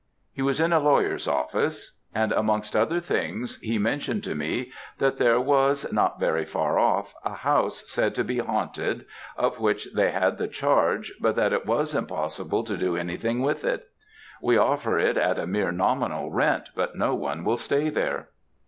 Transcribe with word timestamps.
"He 0.33 0.41
was 0.41 0.59
in 0.59 0.73
a 0.73 0.79
lawyer's 0.79 1.27
office, 1.27 1.99
and, 2.11 2.31
amongst 2.31 2.75
other 2.75 2.99
things, 2.99 3.59
he 3.61 3.77
mentioned 3.77 4.23
to 4.23 4.33
me 4.33 4.71
that 4.97 5.19
there 5.19 5.39
was 5.39 5.93
not 5.93 6.19
very 6.19 6.43
far 6.43 6.79
off 6.79 7.13
a 7.23 7.35
house 7.35 7.83
said 7.85 8.15
to 8.15 8.23
be 8.23 8.39
haunted, 8.39 9.05
of 9.37 9.59
which 9.59 9.89
they 9.93 10.09
had 10.09 10.39
the 10.39 10.47
charge, 10.47 11.13
but 11.21 11.35
that 11.35 11.53
it 11.53 11.67
was 11.67 11.93
impossible 11.93 12.63
to 12.63 12.77
do 12.77 12.97
anything 12.97 13.43
with 13.43 13.63
it. 13.63 13.89
'We 14.41 14.57
offer 14.57 14.97
it 14.97 15.17
at 15.17 15.37
a 15.37 15.45
mere 15.45 15.71
nominal 15.71 16.31
rent, 16.31 16.69
but 16.75 16.95
no 16.95 17.13
one 17.13 17.43
will 17.45 17.57
stay 17.57 17.89
there.' 17.89 18.29